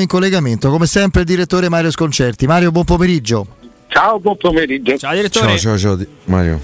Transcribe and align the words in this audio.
in 0.00 0.08
collegamento, 0.08 0.70
come 0.70 0.86
sempre, 0.86 1.20
il 1.20 1.26
direttore 1.26 1.68
Mario 1.68 1.90
Sconcerti. 1.90 2.46
Mario, 2.46 2.70
buon 2.70 2.84
pomeriggio. 2.84 3.46
Ciao, 3.88 4.20
buon 4.20 4.36
pomeriggio. 4.36 4.96
Ciao 4.96 5.14
direttore. 5.14 5.58
Ciao, 5.58 5.76
ciao, 5.76 5.96
ciao, 5.96 6.06
Mario. 6.26 6.60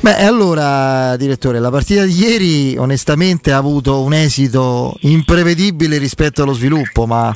Beh, 0.00 0.24
allora, 0.24 1.16
direttore, 1.16 1.58
la 1.58 1.70
partita 1.70 2.04
di 2.04 2.12
ieri 2.18 2.76
onestamente 2.76 3.50
ha 3.50 3.56
avuto 3.56 4.02
un 4.02 4.12
esito 4.12 4.94
imprevedibile 5.00 5.96
rispetto 5.96 6.42
allo 6.42 6.52
sviluppo, 6.52 7.06
ma 7.06 7.34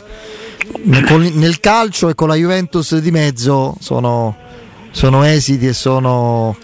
nel 0.84 1.58
calcio 1.58 2.10
e 2.10 2.14
con 2.14 2.28
la 2.28 2.34
Juventus 2.34 2.96
di 2.98 3.10
mezzo 3.10 3.74
sono, 3.80 4.36
sono 4.90 5.22
esiti 5.24 5.66
e 5.66 5.72
sono 5.72 6.56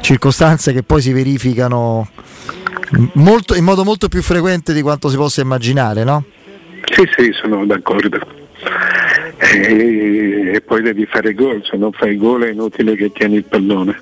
circostanze 0.00 0.72
che 0.72 0.82
poi 0.82 1.00
si 1.00 1.12
verificano 1.12 2.08
molto, 3.14 3.54
in 3.54 3.64
modo 3.64 3.84
molto 3.84 4.08
più 4.08 4.22
frequente 4.22 4.72
di 4.72 4.82
quanto 4.82 5.08
si 5.08 5.16
possa 5.16 5.40
immaginare, 5.40 6.04
no? 6.04 6.24
Sì, 6.84 7.08
sì, 7.16 7.32
sono 7.32 7.64
d'accordo. 7.66 8.18
E, 9.38 10.62
poi 10.64 10.82
devi 10.82 11.06
fare 11.06 11.34
gol, 11.34 11.62
se 11.64 11.76
non 11.76 11.92
fai 11.92 12.16
gol 12.16 12.44
è 12.44 12.50
inutile 12.50 12.96
che 12.96 13.12
tieni 13.12 13.36
il 13.36 13.44
pallone. 13.44 14.00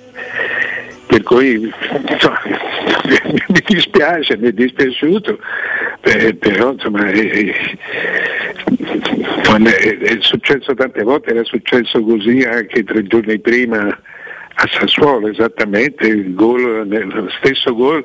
Per 1.07 1.23
cui 1.23 1.73
insomma, 2.09 2.41
mi 3.49 3.63
dispiace, 3.67 4.37
mi 4.37 4.49
è 4.49 4.53
dispiaciuto, 4.53 5.39
eh, 6.03 6.35
però 6.35 6.73
insomma, 6.73 7.07
è, 7.07 7.13
è, 7.13 7.53
è, 9.99 10.17
successo 10.21 10.75
tante 10.75 11.03
volte, 11.03 11.31
era 11.31 11.45
successo 11.45 12.03
così 12.03 12.41
anche 12.43 12.85
tre 12.85 13.03
giorni 13.05 13.39
prima 13.39 13.87
a 14.57 14.69
Sassuolo, 14.69 15.29
esattamente, 15.29 16.07
il 16.07 16.35
gol, 16.35 16.87
lo 16.89 17.29
stesso 17.39 17.75
gol 17.75 18.05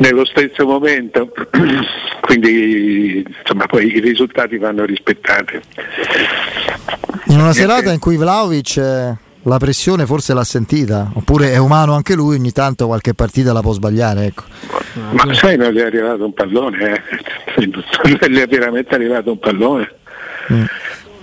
nello 0.00 0.24
stesso 0.24 0.66
momento, 0.66 1.30
quindi 2.20 3.24
insomma 3.42 3.66
poi 3.66 3.94
i 3.94 4.00
risultati 4.00 4.56
vanno 4.56 4.84
rispettati. 4.84 5.60
In 7.26 7.38
una 7.38 7.52
serata 7.52 7.92
in 7.92 7.98
cui 7.98 8.16
Vlaovic 8.16 8.76
eh, 8.78 9.16
la 9.42 9.58
pressione 9.58 10.06
forse 10.06 10.32
l'ha 10.32 10.44
sentita, 10.44 11.10
oppure 11.14 11.52
è 11.52 11.58
umano 11.58 11.94
anche 11.94 12.14
lui, 12.14 12.36
ogni 12.36 12.52
tanto 12.52 12.86
qualche 12.86 13.14
partita 13.14 13.52
la 13.52 13.60
può 13.60 13.72
sbagliare. 13.72 14.24
Ecco. 14.24 14.44
Ma 15.10 15.32
sai, 15.34 15.56
non 15.56 15.70
gli 15.70 15.78
è 15.78 15.84
arrivato 15.84 16.24
un 16.24 16.32
pallone, 16.32 16.94
eh? 16.94 17.02
non 17.66 18.30
gli 18.30 18.38
è 18.38 18.46
veramente 18.46 18.94
arrivato 18.94 19.30
un 19.30 19.38
pallone. 19.38 19.92
Mm. 20.52 20.64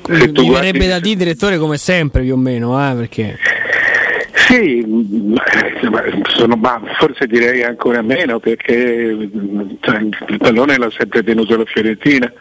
Mi 0.09 0.49
verrebbe 0.49 0.87
da 0.87 0.99
dire 0.99 1.15
direttore 1.15 1.57
come 1.57 1.77
sempre 1.77 2.21
più 2.21 2.33
o 2.33 2.37
meno, 2.37 2.79
eh, 2.79 2.93
perché... 2.93 3.37
Sì, 4.47 4.81
sono, 6.29 6.55
ma 6.55 6.81
forse 6.97 7.27
direi 7.27 7.63
ancora 7.63 8.01
meno 8.01 8.39
perché 8.39 9.29
cioè, 9.81 9.97
il 9.99 10.37
pallone 10.37 10.77
l'ha 10.77 10.89
sempre 10.89 11.21
tenuto 11.21 11.57
la 11.57 11.65
Fiorentina. 11.65 12.31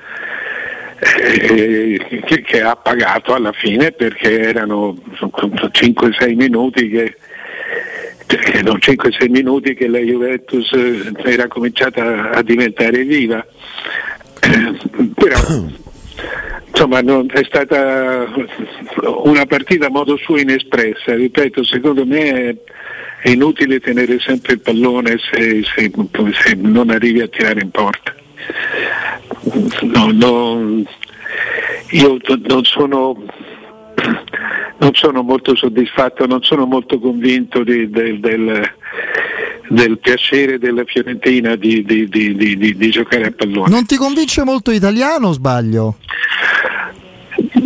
Eh, 0.98 2.22
che, 2.24 2.40
che, 2.42 2.62
ha 2.62 2.76
pagato 2.76 3.34
alla 3.34 3.52
fine 3.52 3.90
perché 3.90 4.40
erano 4.40 4.96
5-6 5.18 6.34
minuti 6.34 6.88
che, 6.88 7.16
erano 8.54 8.76
5-6 8.76 9.28
minuti 9.28 9.74
che 9.74 9.88
la 9.88 9.98
Juventus 9.98 10.72
era 11.24 11.48
cominciata 11.48 12.30
a 12.30 12.42
diventare 12.42 13.02
viva. 13.02 13.44
Eh, 14.40 14.78
però 15.12 15.38
insomma 16.76 17.00
non, 17.00 17.26
è 17.32 17.42
stata 17.44 18.26
una 19.24 19.46
partita 19.46 19.86
a 19.86 19.90
modo 19.90 20.18
suo 20.18 20.36
inespressa, 20.36 21.14
ripeto, 21.14 21.64
secondo 21.64 22.04
me 22.04 22.58
è, 23.22 23.30
inutile 23.30 23.80
tenere 23.80 24.20
sempre 24.20 24.52
il 24.52 24.60
pallone 24.60 25.16
se, 25.18 25.64
se, 25.74 25.90
se 25.90 26.54
non 26.54 26.90
arrivi 26.90 27.22
a 27.22 27.28
tirare 27.28 27.62
in 27.62 27.70
porta. 27.70 28.14
No, 29.80 30.10
no, 30.12 30.84
io 31.92 32.18
non 32.46 32.64
sono, 32.64 33.22
non 34.76 34.90
sono, 34.92 35.22
molto 35.22 35.56
soddisfatto, 35.56 36.26
non 36.26 36.42
sono 36.42 36.66
molto 36.66 36.98
convinto 36.98 37.64
di, 37.64 37.88
del, 37.88 38.20
del, 38.20 38.70
del, 39.68 39.98
piacere 39.98 40.58
della 40.58 40.84
Fiorentina 40.84 41.56
di, 41.56 41.82
di, 41.84 42.06
di, 42.06 42.90
giocare 42.90 43.28
a 43.28 43.32
pallone. 43.32 43.70
Non 43.70 43.86
ti 43.86 43.96
convince 43.96 44.44
molto 44.44 44.70
italiano 44.70 45.32
sbaglio? 45.32 45.96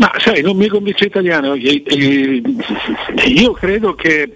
Ma 0.00 0.10
sai, 0.16 0.40
non 0.40 0.56
mi 0.56 0.66
convince 0.66 1.04
italiano. 1.04 1.54
Io 1.54 3.52
credo 3.52 3.94
che, 3.94 4.34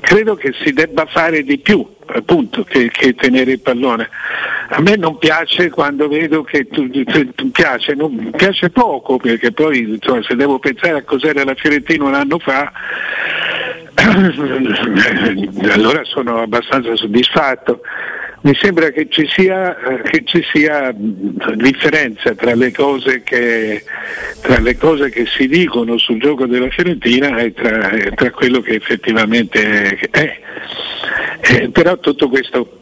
credo 0.00 0.34
che 0.34 0.54
si 0.64 0.72
debba 0.72 1.04
fare 1.04 1.42
di 1.42 1.58
più, 1.58 1.86
appunto, 2.06 2.64
che, 2.64 2.88
che, 2.88 3.14
tenere 3.14 3.52
il 3.52 3.60
pallone. 3.60 4.08
A 4.70 4.80
me 4.80 4.96
non 4.96 5.18
piace 5.18 5.68
quando 5.68 6.08
vedo 6.08 6.42
che 6.42 6.66
tu, 6.68 6.88
tu 6.88 7.50
piace, 7.50 7.92
non, 7.92 8.30
piace 8.34 8.70
poco, 8.70 9.18
perché 9.18 9.52
poi 9.52 9.80
insomma, 9.80 10.22
se 10.22 10.34
devo 10.36 10.58
pensare 10.58 10.96
a 10.96 11.02
cos'era 11.02 11.44
la 11.44 11.54
Fiorentina 11.54 12.04
un 12.04 12.14
anno 12.14 12.38
fa, 12.38 12.72
allora 15.70 16.02
sono 16.04 16.40
abbastanza 16.40 16.96
soddisfatto 16.96 17.82
mi 18.42 18.54
sembra 18.54 18.90
che 18.90 19.08
ci 19.10 19.26
sia, 19.28 19.78
eh, 19.78 20.02
che 20.02 20.22
ci 20.24 20.42
sia 20.52 20.94
differenza 20.94 22.34
tra 22.34 22.54
le, 22.54 22.70
che, 22.70 23.84
tra 24.40 24.58
le, 24.60 24.76
cose 24.76 25.10
che, 25.10 25.26
si 25.26 25.46
dicono 25.46 25.98
sul 25.98 26.20
gioco 26.20 26.46
della 26.46 26.70
Fiorentina 26.70 27.36
e 27.38 27.52
tra, 27.52 27.90
tra 28.14 28.30
quello 28.30 28.60
che 28.60 28.74
effettivamente 28.74 29.98
è. 30.10 30.40
Eh, 31.42 31.68
però 31.70 31.98
tutto 31.98 32.28
questo 32.28 32.80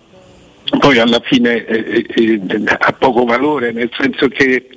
poi 0.78 0.98
alla 0.98 1.20
fine 1.20 1.64
eh, 1.64 2.04
eh, 2.06 2.40
ha 2.78 2.92
poco 2.92 3.24
valore, 3.24 3.72
nel 3.72 3.90
senso 3.96 4.28
che 4.28 4.68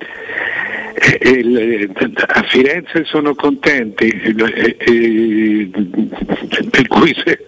a 2.26 2.42
Firenze 2.44 3.04
sono 3.04 3.34
contenti, 3.34 4.10
per 6.70 6.86
cui 6.88 7.14
se, 7.24 7.46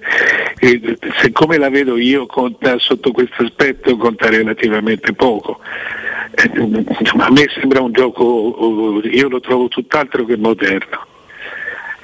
se, 1.20 1.32
come 1.32 1.58
la 1.58 1.68
vedo 1.68 1.96
io 1.96 2.26
conta 2.26 2.78
sotto 2.78 3.12
questo 3.12 3.42
aspetto 3.42 3.96
conta 3.96 4.28
relativamente 4.28 5.12
poco. 5.12 5.60
a 7.18 7.30
me 7.30 7.46
sembra 7.54 7.80
un 7.80 7.92
gioco, 7.92 9.00
io 9.04 9.28
lo 9.28 9.40
trovo 9.40 9.68
tutt'altro 9.68 10.24
che 10.24 10.36
moderno. 10.36 11.06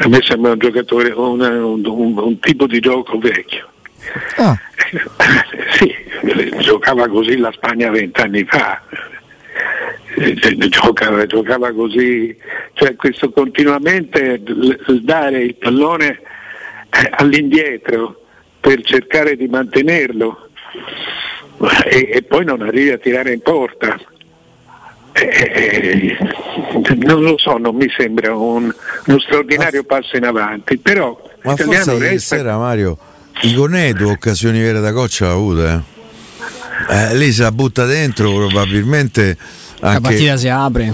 A 0.02 0.08
me 0.08 0.20
sembra 0.22 0.52
un 0.52 0.58
giocatore, 0.58 1.10
un, 1.10 1.40
un, 1.40 1.84
un, 1.84 2.18
un 2.18 2.38
tipo 2.38 2.66
di 2.66 2.80
gioco 2.80 3.18
vecchio. 3.18 3.68
Ah. 4.36 4.56
Sì, 5.72 5.94
giocava 6.58 7.06
così 7.08 7.36
la 7.36 7.52
Spagna 7.52 7.90
vent'anni 7.90 8.44
fa, 8.44 8.82
eh, 8.90 8.96
giocava, 10.68 11.26
giocava 11.26 11.72
così, 11.72 12.36
cioè 12.74 12.94
questo 12.96 13.30
continuamente 13.30 14.42
dare 15.00 15.42
il 15.42 15.54
pallone 15.54 16.20
eh, 16.90 17.10
all'indietro 17.10 18.20
per 18.60 18.82
cercare 18.82 19.36
di 19.36 19.48
mantenerlo 19.48 20.48
e, 21.84 22.10
e 22.12 22.22
poi 22.22 22.44
non 22.44 22.60
arrivi 22.62 22.90
a 22.90 22.98
tirare 22.98 23.32
in 23.32 23.40
porta. 23.40 23.98
Eh, 25.12 26.16
non 26.96 27.22
lo 27.22 27.36
so, 27.36 27.56
non 27.56 27.74
mi 27.74 27.90
sembra 27.96 28.34
un, 28.34 28.72
uno 29.06 29.18
straordinario 29.18 29.82
passo 29.84 30.16
in 30.16 30.24
avanti, 30.24 30.78
però 30.78 31.20
ma 31.42 31.56
forse 31.56 31.92
ieri 31.92 32.08
resta... 32.10 32.36
sera 32.36 32.56
Mario 32.58 32.96
Igonè 33.42 33.92
due 33.94 34.12
occasioni 34.12 34.60
vere 34.60 34.80
da 34.80 34.92
coccia 34.92 35.26
l'ha 35.26 35.32
avuta 35.32 35.74
eh. 35.74 35.99
Eh, 36.90 37.14
lì 37.14 37.30
se 37.30 37.42
la 37.42 37.52
butta 37.52 37.84
dentro 37.84 38.34
probabilmente 38.34 39.36
anche... 39.80 39.94
La 39.94 40.00
partita 40.00 40.36
si 40.36 40.48
apre. 40.48 40.92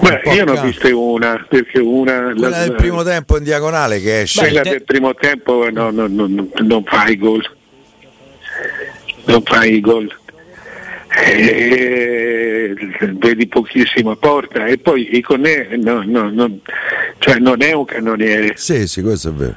Beh, 0.00 0.22
io 0.34 0.44
ne 0.44 0.50
ho 0.50 0.60
viste 0.60 0.90
una, 0.90 1.46
perché 1.48 1.78
una... 1.78 2.32
Quella 2.32 2.48
la, 2.48 2.58
del 2.64 2.74
primo 2.74 3.04
tempo 3.04 3.36
in 3.36 3.44
diagonale 3.44 4.00
che 4.00 4.22
esce. 4.22 4.40
Quella 4.40 4.62
te... 4.62 4.70
del 4.70 4.82
primo 4.82 5.14
tempo 5.14 5.68
no, 5.70 5.90
no, 5.90 6.08
no, 6.08 6.26
non 6.26 6.84
fai 6.84 7.16
gol. 7.16 7.48
Non 9.26 9.42
fai 9.44 9.74
i 9.74 9.80
gol. 9.80 10.12
Eh, 11.26 12.74
vedi 13.12 13.46
pochissimo 13.46 14.10
a 14.10 14.16
porta 14.16 14.66
e 14.66 14.78
poi 14.78 15.16
Iconè 15.16 15.76
no, 15.76 16.02
no, 16.04 16.28
no, 16.28 16.58
cioè 17.18 17.38
non 17.38 17.62
è 17.62 17.72
un 17.72 17.84
cannoniere. 17.84 18.52
Sì, 18.56 18.86
sì, 18.86 19.00
questo 19.02 19.28
è 19.28 19.32
vero. 19.32 19.56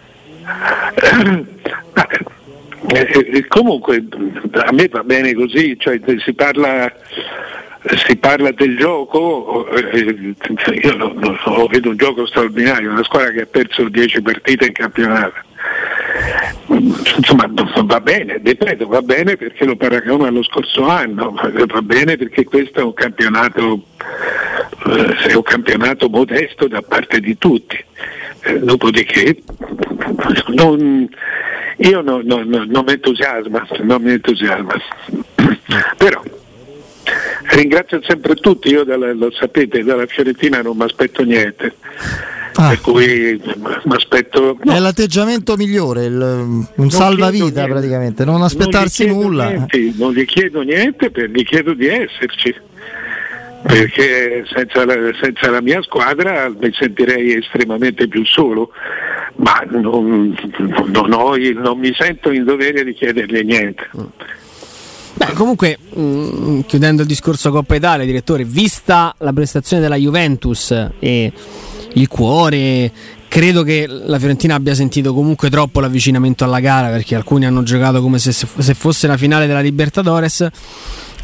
Eh, 2.87 3.29
eh, 3.33 3.47
comunque 3.47 4.03
a 4.53 4.71
me 4.71 4.87
va 4.87 5.03
bene 5.03 5.33
così, 5.33 5.77
cioè, 5.79 5.99
si 6.23 6.33
parla 6.33 6.91
si 8.05 8.15
parla 8.15 8.51
del 8.51 8.77
gioco, 8.77 9.67
eh, 9.69 10.35
io 10.83 10.97
lo, 10.97 11.13
lo, 11.13 11.67
vedo 11.67 11.89
un 11.89 11.97
gioco 11.97 12.27
straordinario, 12.27 12.91
una 12.91 13.03
squadra 13.03 13.31
che 13.31 13.41
ha 13.41 13.47
perso 13.47 13.89
10 13.89 14.21
partite 14.21 14.65
in 14.65 14.73
campionato. 14.73 15.33
Insomma, 16.67 17.49
va 17.51 17.99
bene, 17.99 18.39
ripeto, 18.43 18.87
va 18.87 19.01
bene 19.01 19.35
perché 19.35 19.65
lo 19.65 19.75
paragono 19.75 20.25
allo 20.25 20.43
scorso 20.43 20.87
anno, 20.87 21.33
va 21.33 21.81
bene 21.81 22.17
perché 22.17 22.43
questo 22.43 22.79
è 22.79 22.83
un 22.83 22.93
campionato, 22.93 23.83
eh, 24.85 25.29
è 25.29 25.33
un 25.33 25.43
campionato 25.43 26.07
modesto 26.07 26.67
da 26.67 26.81
parte 26.81 27.19
di 27.19 27.37
tutti. 27.37 27.83
Eh, 28.43 28.59
dopodiché 28.59 29.37
non, 30.47 31.07
io 31.81 32.01
non, 32.01 32.21
non, 32.25 32.47
non 32.47 32.83
mi 32.85 32.93
entusiasma, 32.93 33.67
non 33.81 34.01
mi 34.01 34.11
entusiasma. 34.11 34.73
Però 35.97 36.21
Ringrazio 37.53 38.01
sempre 38.03 38.35
tutti, 38.35 38.69
io 38.69 38.83
dalla, 38.83 39.13
lo 39.13 39.31
sapete, 39.31 39.83
dalla 39.83 40.05
Fiorentina 40.05 40.61
non 40.61 40.77
mi 40.77 40.83
aspetto 40.83 41.23
niente. 41.23 41.75
Ah. 42.55 42.69
Per 42.69 42.81
cui 42.81 43.41
mi 43.43 43.95
aspetto. 43.95 44.57
No. 44.61 44.73
È 44.73 44.79
l'atteggiamento 44.79 45.55
migliore, 45.55 46.05
il, 46.05 46.67
un 46.75 46.89
salvavita 46.89 47.65
praticamente, 47.65 48.23
non 48.23 48.41
aspettarsi 48.41 49.07
non 49.07 49.19
nulla. 49.19 49.47
Niente, 49.47 49.93
non 49.95 50.13
gli 50.13 50.25
chiedo 50.25 50.61
niente, 50.61 51.11
gli 51.33 51.43
chiedo 51.43 51.73
di 51.73 51.87
esserci. 51.87 52.53
Perché 53.63 54.43
senza 54.51 54.85
la, 54.85 54.95
senza 55.21 55.51
la 55.51 55.61
mia 55.61 55.81
squadra 55.83 56.49
mi 56.49 56.71
sentirei 56.73 57.35
estremamente 57.35 58.07
più 58.07 58.25
solo, 58.25 58.71
ma 59.35 59.63
non, 59.69 60.35
non, 60.87 61.13
ho, 61.13 61.35
non 61.35 61.79
mi 61.79 61.93
sento 61.93 62.31
in 62.31 62.43
dovere 62.43 62.83
di 62.83 62.93
chiedergli 62.93 63.43
niente. 63.43 63.89
Beh, 65.13 65.33
comunque, 65.33 65.77
mh, 65.93 66.01
mm, 66.01 66.59
chiudendo 66.61 67.01
il 67.01 67.07
discorso 67.07 67.51
Coppa 67.51 67.75
Italia, 67.75 68.05
direttore, 68.05 68.43
vista 68.43 69.13
la 69.19 69.33
prestazione 69.33 69.81
della 69.81 69.95
Juventus 69.95 70.71
e 70.99 71.31
il 71.93 72.07
cuore, 72.07 72.91
credo 73.27 73.63
che 73.63 73.85
la 73.87 74.17
Fiorentina 74.17 74.55
abbia 74.55 74.73
sentito 74.73 75.13
comunque 75.13 75.49
troppo 75.49 75.79
l'avvicinamento 75.79 76.43
alla 76.43 76.59
gara 76.59 76.89
perché 76.89 77.15
alcuni 77.15 77.45
hanno 77.45 77.63
giocato 77.63 78.01
come 78.01 78.19
se, 78.19 78.31
se 78.31 78.73
fosse 78.73 79.07
la 79.07 79.17
finale 79.17 79.47
della 79.47 79.61
Libertadores. 79.61 80.47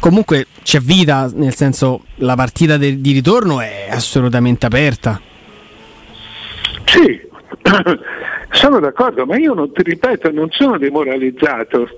Comunque 0.00 0.46
c'è 0.62 0.80
vita, 0.80 1.30
nel 1.34 1.54
senso 1.54 2.02
la 2.16 2.36
partita 2.36 2.76
de- 2.76 3.00
di 3.00 3.12
ritorno 3.12 3.60
è 3.60 3.88
assolutamente 3.90 4.64
aperta. 4.64 5.20
Sì, 6.84 7.20
sono 8.50 8.80
d'accordo, 8.80 9.26
ma 9.26 9.36
io 9.36 9.54
non 9.54 9.72
ti 9.72 9.82
ripeto, 9.82 10.30
non 10.30 10.50
sono 10.50 10.78
demoralizzato. 10.78 11.88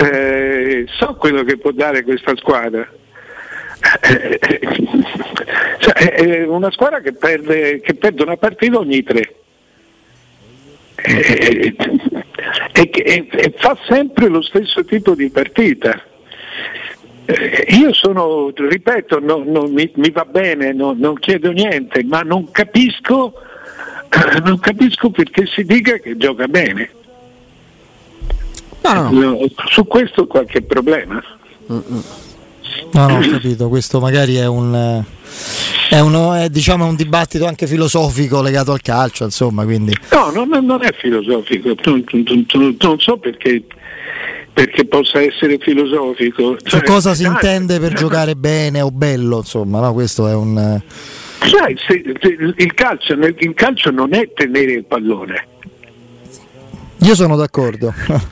Eh, 0.00 0.84
so 0.88 1.14
quello 1.14 1.44
che 1.44 1.58
può 1.58 1.70
dare 1.72 2.02
questa 2.02 2.34
squadra. 2.36 2.86
Eh, 4.02 4.38
cioè, 5.78 6.12
è 6.12 6.46
una 6.46 6.70
squadra 6.70 7.00
che 7.00 7.12
perde, 7.12 7.80
che 7.80 7.94
perde, 7.94 8.22
una 8.22 8.36
partita 8.36 8.78
ogni 8.78 9.02
tre. 9.02 9.34
E, 10.96 11.74
e, 12.72 12.90
e, 12.92 13.28
e 13.30 13.54
fa 13.56 13.76
sempre 13.88 14.28
lo 14.28 14.42
stesso 14.42 14.84
tipo 14.84 15.14
di 15.14 15.30
partita. 15.30 16.04
Io 17.68 17.92
sono, 17.92 18.52
ripeto, 18.54 19.20
no, 19.20 19.42
no, 19.46 19.68
mi, 19.68 19.90
mi, 19.94 20.10
va 20.10 20.24
bene, 20.24 20.72
no, 20.72 20.94
non 20.96 21.14
chiedo 21.14 21.52
niente, 21.52 22.02
ma 22.02 22.22
non 22.22 22.50
capisco, 22.50 23.34
non 24.44 24.58
capisco 24.58 25.10
perché 25.10 25.46
si 25.46 25.64
dica 25.64 25.98
che 25.98 26.16
gioca 26.16 26.46
bene. 26.46 26.90
No, 28.82 29.10
no. 29.10 29.38
Su 29.68 29.86
questo 29.86 30.26
qualche 30.26 30.62
problema. 30.62 31.22
No, 31.66 31.82
no, 32.92 33.18
ho 33.18 33.30
capito, 33.30 33.68
questo 33.68 34.00
magari 34.00 34.36
è 34.36 34.46
un, 34.46 35.04
è, 35.90 36.00
uno, 36.00 36.34
è 36.34 36.48
diciamo, 36.48 36.86
un 36.86 36.96
dibattito 36.96 37.46
anche 37.46 37.66
filosofico 37.66 38.42
legato 38.42 38.72
al 38.72 38.80
calcio, 38.80 39.24
insomma, 39.24 39.64
quindi... 39.64 39.94
No, 40.10 40.30
no 40.30 40.44
non 40.60 40.82
è 40.82 40.92
filosofico, 40.92 41.74
non, 41.84 42.04
non, 42.10 42.76
non 42.80 42.98
so 42.98 43.16
perché 43.18 43.64
perché 44.52 44.84
possa 44.84 45.20
essere 45.22 45.58
filosofico. 45.58 46.56
Cioè, 46.60 46.80
Su 46.80 46.84
cosa 46.84 47.14
si 47.14 47.24
intende 47.24 47.78
per 47.78 47.92
giocare 47.94 48.34
bene 48.34 48.80
o 48.80 48.90
bello, 48.90 49.38
insomma, 49.38 49.80
no? 49.80 49.92
questo 49.92 50.26
è 50.26 50.34
un... 50.34 50.82
Sai, 51.40 51.76
se, 51.86 52.02
se, 52.20 52.28
il, 52.56 52.74
calcio, 52.74 53.14
il 53.14 53.54
calcio 53.54 53.90
non 53.90 54.14
è 54.14 54.30
tenere 54.32 54.72
il 54.72 54.84
pallone. 54.84 55.46
Io 57.02 57.14
sono 57.14 57.36
d'accordo. 57.36 57.92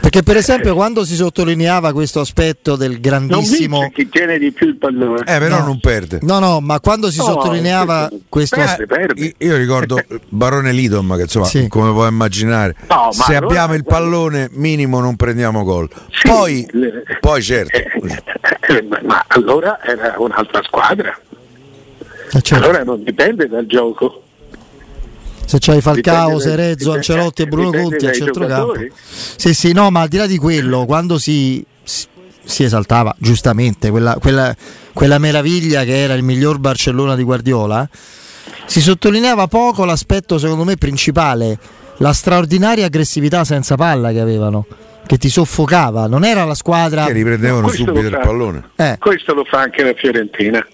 Perché 0.00 0.22
per 0.22 0.36
esempio 0.36 0.74
quando 0.74 1.04
si 1.04 1.14
sottolineava 1.14 1.92
questo 1.92 2.20
aspetto 2.20 2.76
del 2.76 3.00
grandissimo... 3.00 3.80
Non 3.80 3.90
chi 3.90 4.08
tiene 4.08 4.38
di 4.38 4.52
più 4.52 4.68
il 4.68 4.76
pallone. 4.76 5.20
Eh, 5.20 5.38
però 5.38 5.60
no. 5.60 5.64
non 5.64 5.80
perde. 5.80 6.18
No, 6.22 6.38
no, 6.38 6.60
ma 6.60 6.78
quando 6.78 7.10
si 7.10 7.18
no, 7.18 7.24
sottolineava 7.24 8.10
questo... 8.28 8.56
Perde, 8.56 8.86
perde. 8.86 9.34
Io 9.38 9.56
ricordo 9.56 9.98
Barone 10.28 10.72
Lidom, 10.72 11.16
che 11.16 11.22
insomma, 11.22 11.46
sì. 11.46 11.68
come 11.68 11.90
puoi 11.90 12.08
immaginare, 12.08 12.76
no, 12.88 13.12
se 13.12 13.34
allora, 13.34 13.46
abbiamo 13.46 13.74
il 13.74 13.84
pallone 13.84 14.48
minimo 14.52 15.00
non 15.00 15.16
prendiamo 15.16 15.64
gol. 15.64 15.88
Sì, 16.10 16.28
poi, 16.28 16.68
le... 16.72 17.02
poi 17.18 17.42
certo. 17.42 17.76
Eh, 17.76 17.88
eh, 18.68 18.86
ma 19.02 19.24
allora 19.28 19.80
era 19.82 20.14
un'altra 20.18 20.62
squadra. 20.62 21.18
Eh, 22.34 22.40
certo. 22.42 22.64
Allora 22.64 22.82
non 22.82 23.02
dipende 23.02 23.48
dal 23.48 23.66
gioco 23.66 24.24
se 25.46 25.58
c'hai 25.60 25.80
Falcao, 25.80 26.38
Serezzo, 26.38 26.92
Ancelotti 26.92 27.42
e 27.42 27.46
Bruno 27.46 27.70
Conti 27.70 28.06
a 28.06 28.12
centrocampo. 28.12 28.74
Sì, 29.02 29.54
sì, 29.54 29.72
no, 29.72 29.90
ma 29.90 30.00
al 30.00 30.08
di 30.08 30.16
là 30.16 30.26
di 30.26 30.38
quello, 30.38 30.86
quando 30.86 31.18
si, 31.18 31.64
si 31.82 32.64
esaltava 32.64 33.14
giustamente 33.18 33.90
quella, 33.90 34.16
quella, 34.20 34.54
quella, 34.92 35.18
meraviglia 35.18 35.84
che 35.84 36.02
era 36.02 36.14
il 36.14 36.22
miglior 36.22 36.58
Barcellona 36.58 37.14
di 37.14 37.22
Guardiola, 37.22 37.88
si 38.66 38.80
sottolineava 38.80 39.46
poco 39.46 39.84
l'aspetto, 39.84 40.38
secondo 40.38 40.64
me, 40.64 40.76
principale, 40.76 41.58
la 41.98 42.12
straordinaria 42.12 42.86
aggressività 42.86 43.44
senza 43.44 43.76
palla 43.76 44.12
che 44.12 44.20
avevano. 44.20 44.66
Che 45.06 45.18
ti 45.18 45.28
soffocava, 45.28 46.06
non 46.06 46.24
era 46.24 46.44
la 46.44 46.54
squadra. 46.54 47.04
Che 47.04 47.12
riprendevano 47.12 47.68
subito 47.68 48.06
il 48.06 48.20
pallone. 48.22 48.70
Eh. 48.76 48.96
Questo 48.98 49.34
lo 49.34 49.44
fa 49.44 49.60
anche 49.60 49.84
la 49.84 49.92
Fiorentina. 49.92 50.66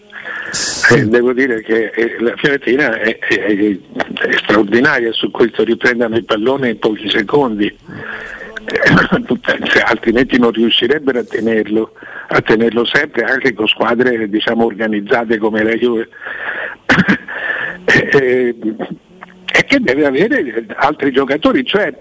Sì. 0.50 0.94
Eh, 0.94 1.06
devo 1.06 1.32
dire 1.32 1.62
che 1.62 1.90
eh, 1.94 2.16
la 2.18 2.34
Fiorentina 2.36 2.98
è, 2.98 3.18
è, 3.18 3.56
è, 3.56 3.76
straordinaria 4.38 5.12
su 5.12 5.30
questo, 5.30 5.62
riprendono 5.62 6.16
il 6.16 6.24
pallone 6.24 6.70
in 6.70 6.78
pochi 6.78 7.08
secondi, 7.08 7.66
eh, 7.66 7.76
altrimenti 9.86 10.38
non 10.38 10.50
riuscirebbero 10.50 11.20
a 11.20 11.24
tenerlo, 11.24 11.92
a 12.28 12.40
tenerlo 12.40 12.84
sempre 12.84 13.22
anche 13.24 13.54
con 13.54 13.68
squadre 13.68 14.28
diciamo, 14.28 14.64
organizzate 14.64 15.38
come 15.38 15.62
la 15.62 15.74
Juve. 15.74 16.08
e 19.52 19.64
che 19.64 19.80
deve 19.80 20.06
avere 20.06 20.64
altri 20.76 21.12
giocatori, 21.12 21.64
cioè 21.64 21.92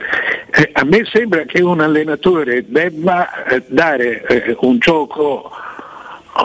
a 0.74 0.84
me 0.84 1.04
sembra 1.06 1.44
che 1.44 1.62
un 1.62 1.82
allenatore 1.82 2.66
debba 2.68 3.30
dare 3.68 4.56
un 4.62 4.78
gioco 4.80 5.52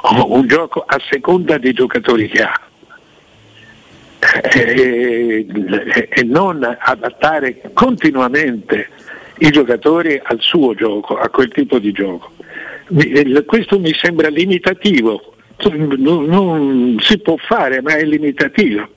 un 0.02 0.46
gioco 0.46 0.84
a 0.86 1.00
seconda 1.08 1.58
dei 1.58 1.72
giocatori 1.72 2.28
che 2.28 2.42
ha. 2.42 2.60
E, 4.42 5.46
e, 6.08 6.22
non 6.22 6.66
adattare 6.78 7.60
continuamente 7.74 8.88
i 9.38 9.50
giocatori 9.50 10.20
al 10.22 10.40
suo 10.40 10.74
gioco, 10.74 11.18
a 11.18 11.28
quel 11.28 11.50
tipo 11.50 11.78
di 11.78 11.92
gioco. 11.92 12.32
Questo 13.44 13.78
mi 13.78 13.92
sembra 13.92 14.28
limitativo, 14.28 15.34
non, 15.98 16.24
non 16.24 16.96
si 17.00 17.18
può 17.18 17.36
fare, 17.36 17.82
ma 17.82 17.96
è 17.96 18.04
limitativo. 18.04 18.88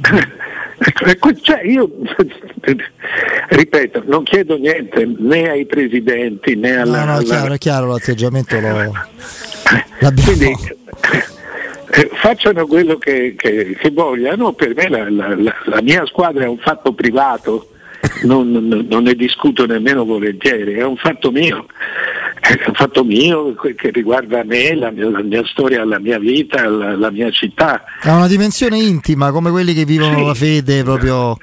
Cioè 1.40 1.62
io 1.64 1.90
ripeto, 3.48 4.02
non 4.06 4.22
chiedo 4.22 4.56
niente 4.56 5.10
né 5.18 5.48
ai 5.48 5.66
presidenti 5.66 6.54
né 6.56 6.76
alla. 6.76 7.04
No, 7.04 7.12
no, 7.12 7.20
è 7.20 7.24
chiaro, 7.24 7.54
è 7.54 7.58
chiaro 7.58 7.86
l'atteggiamento 7.86 8.60
lo, 8.60 8.92
quindi 10.24 10.52
eh, 11.90 12.10
facciano 12.14 12.66
quello 12.66 12.98
che, 12.98 13.34
che, 13.36 13.76
che, 13.78 13.90
vogliano, 13.90 14.52
per 14.52 14.74
me 14.74 14.88
la, 14.88 15.08
la, 15.08 15.54
la, 15.64 15.82
mia 15.82 16.04
squadra 16.06 16.44
è 16.44 16.48
un 16.48 16.58
fatto 16.58 16.92
privato, 16.92 17.70
non, 18.22 18.50
non, 18.50 18.86
non, 18.88 19.04
ne 19.04 19.14
discuto 19.14 19.64
nemmeno 19.64 20.04
volentieri, 20.04 20.74
è 20.74 20.84
un 20.84 20.96
fatto 20.96 21.30
mio, 21.30 21.66
fatto 22.74 23.04
mio 23.04 23.54
che 23.54 23.90
riguarda 23.90 24.44
me, 24.44 24.74
la 24.74 24.90
mia, 24.90 25.08
mia 25.22 25.44
storia, 25.46 25.84
la 25.84 25.98
mia 25.98 26.18
vita, 26.18 26.68
la, 26.68 27.10
mia 27.10 27.30
città. 27.30 27.82
Ha 28.02 28.14
una 28.14 28.28
dimensione 28.28 28.78
intima 28.78 29.30
come 29.30 29.50
quelli 29.50 29.74
che 29.74 29.84
vivono 29.84 30.18
sì. 30.18 30.24
la 30.24 30.34
fede 30.34 30.82
proprio 30.82 31.38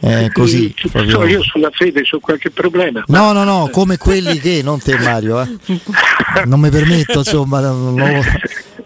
eh, 0.00 0.30
così. 0.32 0.74
So, 0.76 1.24
io 1.24 1.42
sulla 1.42 1.70
fede 1.72 2.02
ho 2.10 2.20
qualche 2.20 2.50
problema. 2.50 3.02
No, 3.06 3.32
no, 3.32 3.44
no, 3.44 3.68
come 3.72 3.96
quelli 3.96 4.38
che, 4.38 4.60
non 4.62 4.78
te 4.80 4.98
Mario, 4.98 5.40
eh. 5.40 5.48
non 6.44 6.60
mi 6.60 6.68
permetto, 6.68 7.18
insomma, 7.20 7.60
non, 7.60 7.94
non, 7.94 8.20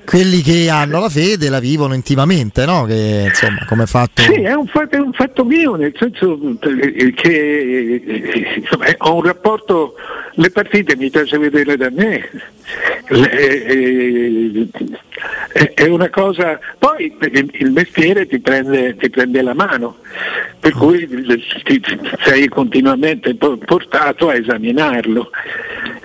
quelli 0.04 0.40
che 0.42 0.70
hanno 0.70 1.00
la 1.00 1.08
fede 1.08 1.48
la 1.48 1.58
vivono 1.58 1.94
intimamente, 1.94 2.64
no? 2.64 2.84
Che, 2.84 3.24
insomma, 3.26 3.64
come 3.66 3.86
fatto... 3.86 4.22
Sì, 4.22 4.42
è 4.42 4.54
un 4.54 4.66
fatto, 4.66 4.96
è 4.96 5.00
un 5.00 5.12
fatto 5.12 5.44
mio, 5.44 5.74
nel 5.74 5.92
senso 5.98 6.38
che 7.14 8.02
insomma, 8.56 8.86
ho 8.98 9.16
un 9.16 9.22
rapporto, 9.22 9.94
le 10.38 10.50
partite 10.50 10.94
mi 10.96 11.10
piace 11.10 11.36
vedere 11.36 11.76
da 11.76 11.90
me, 11.90 12.30
è 15.74 15.86
una 15.86 16.08
cosa, 16.10 16.60
poi 16.78 17.12
il 17.54 17.72
mestiere 17.72 18.26
ti 18.28 18.38
prende, 18.38 18.94
ti 18.96 19.10
prende 19.10 19.42
la 19.42 19.54
mano, 19.54 19.96
per 20.60 20.72
cui 20.74 21.08
ti, 21.64 21.82
sei 22.22 22.48
continuamente 22.48 23.34
portato 23.34 24.28
a 24.28 24.36
esaminarlo. 24.36 25.30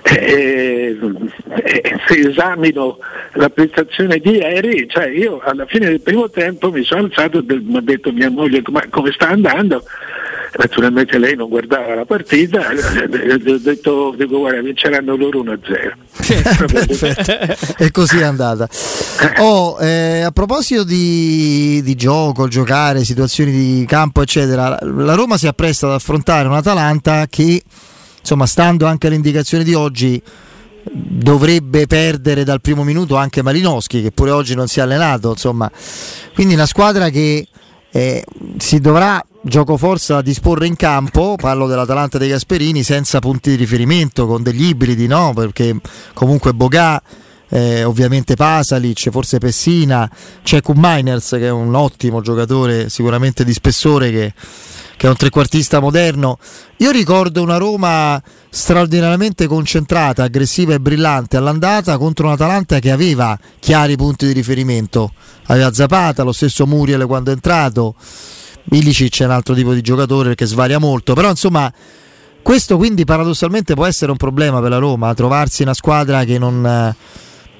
E, 0.02 0.98
e, 1.64 2.00
se 2.06 2.28
esamino 2.28 2.98
la 3.34 3.48
prestazione 3.48 4.18
di 4.18 4.32
ieri, 4.32 4.86
cioè 4.88 5.06
io 5.06 5.38
alla 5.38 5.64
fine 5.64 5.86
del 5.86 6.00
primo 6.00 6.28
tempo 6.28 6.70
mi 6.70 6.82
sono 6.82 7.04
alzato 7.04 7.38
e 7.38 7.44
mi 7.48 7.76
ha 7.76 7.80
detto 7.80 8.12
mia 8.12 8.30
moglie 8.30 8.62
come 8.62 9.12
sta 9.12 9.28
andando 9.28 9.82
naturalmente 10.56 11.18
lei 11.18 11.34
non 11.34 11.48
guardava 11.48 11.94
la 11.94 12.04
partita, 12.04 12.60
ho 12.68 13.58
detto, 13.58 14.14
dico 14.16 14.38
guarda 14.38 14.60
vinceranno 14.60 15.16
loro 15.16 15.42
1-0. 15.42 15.92
e 17.78 17.90
così 17.90 18.18
è 18.18 18.24
andata. 18.24 18.68
Oh, 19.38 19.78
eh, 19.80 20.20
a 20.22 20.30
proposito 20.30 20.84
di, 20.84 21.82
di, 21.82 21.94
gioco, 21.94 22.48
giocare, 22.48 23.04
situazioni 23.04 23.50
di 23.50 23.84
campo, 23.86 24.22
eccetera, 24.22 24.78
la 24.80 25.14
Roma 25.14 25.36
si 25.36 25.46
appresta 25.46 25.86
ad 25.86 25.94
affrontare 25.94 26.46
un'Atalanta 26.48 27.26
che, 27.28 27.62
insomma, 28.20 28.46
stando 28.46 28.86
anche 28.86 29.08
alle 29.08 29.16
indicazioni 29.16 29.64
di 29.64 29.74
oggi, 29.74 30.22
dovrebbe 30.90 31.86
perdere 31.86 32.44
dal 32.44 32.60
primo 32.60 32.84
minuto 32.84 33.16
anche 33.16 33.42
Malinowski, 33.42 34.02
che 34.02 34.12
pure 34.12 34.30
oggi 34.30 34.54
non 34.54 34.68
si 34.68 34.78
è 34.78 34.82
allenato, 34.82 35.30
insomma. 35.30 35.70
Quindi 36.34 36.54
una 36.54 36.66
squadra 36.66 37.08
che 37.08 37.48
eh, 37.96 38.24
si 38.58 38.80
dovrà 38.80 39.24
gioco 39.40 39.76
forza 39.76 40.20
disporre 40.20 40.66
in 40.66 40.74
campo, 40.74 41.36
parlo 41.36 41.68
dell'Atalanta 41.68 42.18
dei 42.18 42.30
Gasperini, 42.30 42.82
senza 42.82 43.20
punti 43.20 43.50
di 43.50 43.56
riferimento, 43.56 44.26
con 44.26 44.42
degli 44.42 44.64
ibridi, 44.64 45.06
no? 45.06 45.32
Perché 45.32 45.76
comunque 46.12 46.52
Bogà, 46.54 47.00
eh, 47.48 47.84
ovviamente 47.84 48.34
Pasalic, 48.34 49.10
forse 49.10 49.38
Pessina, 49.38 50.10
c'è 50.42 50.60
Miners 50.74 51.36
che 51.38 51.46
è 51.46 51.50
un 51.50 51.72
ottimo 51.76 52.20
giocatore, 52.20 52.88
sicuramente 52.88 53.44
di 53.44 53.52
spessore 53.52 54.10
che, 54.10 54.34
che 55.04 55.10
è 55.10 55.12
un 55.12 55.18
trequartista 55.18 55.80
moderno. 55.80 56.38
Io 56.78 56.90
ricordo 56.90 57.42
una 57.42 57.58
Roma 57.58 58.22
straordinariamente 58.48 59.46
concentrata, 59.46 60.22
aggressiva 60.22 60.72
e 60.72 60.80
brillante 60.80 61.36
all'andata 61.36 61.98
contro 61.98 62.28
un'Atalanta 62.28 62.78
che 62.78 62.90
aveva 62.90 63.38
chiari 63.58 63.96
punti 63.96 64.24
di 64.24 64.32
riferimento. 64.32 65.12
Aveva 65.48 65.70
Zapata, 65.74 66.22
lo 66.22 66.32
stesso 66.32 66.66
Muriel 66.66 67.04
quando 67.04 67.28
è 67.28 67.34
entrato 67.34 67.96
Ilicic 68.70 69.20
è 69.20 69.24
un 69.26 69.32
altro 69.32 69.54
tipo 69.54 69.74
di 69.74 69.82
giocatore 69.82 70.34
che 70.34 70.46
svaria 70.46 70.78
molto, 70.78 71.12
però 71.12 71.28
insomma 71.28 71.70
questo 72.40 72.78
quindi 72.78 73.04
paradossalmente 73.04 73.74
può 73.74 73.84
essere 73.84 74.10
un 74.10 74.16
problema 74.16 74.62
per 74.62 74.70
la 74.70 74.78
Roma, 74.78 75.12
trovarsi 75.12 75.60
una 75.60 75.74
squadra 75.74 76.24
che 76.24 76.38
non, 76.38 76.94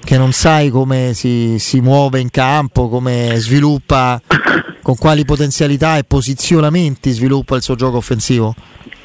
che 0.05 0.19
non 0.19 0.33
sai 0.33 0.69
come 0.69 1.13
si, 1.15 1.57
si 1.59 1.81
muove 1.81 2.21
in 2.21 2.31
campo, 2.31 2.89
come 2.89 3.33
sviluppa, 3.37 4.21
con 4.83 4.97
quali 4.97 5.25
potenzialità 5.25 5.97
e 5.97 6.05
posizionamenti 6.05 7.11
sviluppa 7.11 7.57
il 7.57 7.63
suo 7.63 7.75
gioco 7.75 7.97
offensivo. 7.97 8.55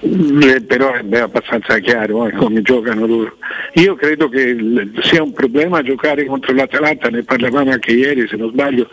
Eh, 0.02 0.62
però 0.62 0.94
è 0.94 1.18
abbastanza 1.20 1.78
chiaro 1.80 2.26
eh, 2.28 2.32
come 2.32 2.62
giocano 2.62 3.06
loro. 3.06 3.38
Io 3.74 3.96
credo 3.96 4.30
che 4.30 4.56
sia 5.02 5.22
un 5.22 5.34
problema 5.34 5.82
giocare 5.82 6.26
contro 6.26 6.54
l'Atalanta, 6.54 7.10
ne 7.10 7.24
parlavamo 7.24 7.72
anche 7.72 7.92
ieri 7.92 8.26
se 8.28 8.38
non 8.38 8.50
sbaglio, 8.52 8.90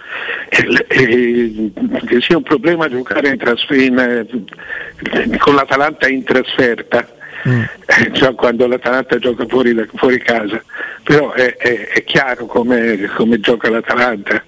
eh, 0.48 1.72
che 2.06 2.20
sia 2.20 2.36
un 2.36 2.42
problema 2.42 2.88
giocare 2.88 3.28
in 3.28 3.36
trasfer- 3.36 3.80
in, 3.80 3.98
eh, 3.98 5.38
con 5.38 5.54
l'Atalanta 5.54 6.08
in 6.08 6.25
trasferta. 6.25 7.15
Mm. 7.49 7.62
Cioè 8.12 8.35
quando 8.35 8.67
l'Atalanta 8.67 9.19
gioca 9.19 9.47
fuori, 9.47 9.75
fuori 9.95 10.19
casa, 10.19 10.62
però 11.03 11.33
è, 11.33 11.57
è, 11.57 11.88
è 11.88 12.05
chiaro 12.05 12.47
come, 12.47 13.11
come, 13.15 13.41
gioca 13.41 13.71
l'Atalanta. 13.71 14.43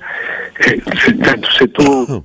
Eh, 0.57 0.83
se, 0.97 1.17
tanto 1.17 1.51
se 1.51 1.71
tu 1.71 2.23